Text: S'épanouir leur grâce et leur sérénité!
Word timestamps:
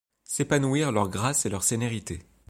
S'épanouir 0.23 0.91
leur 0.91 1.09
grâce 1.09 1.45
et 1.45 1.49
leur 1.49 1.61
sérénité! 1.61 2.23